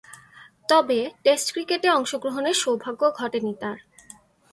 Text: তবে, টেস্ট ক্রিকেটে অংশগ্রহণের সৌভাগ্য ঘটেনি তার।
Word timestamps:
তবে, 0.69 0.99
টেস্ট 1.23 1.47
ক্রিকেটে 1.53 1.89
অংশগ্রহণের 1.89 2.53
সৌভাগ্য 2.53 3.01
ঘটেনি 3.11 3.53
তার। 3.59 3.77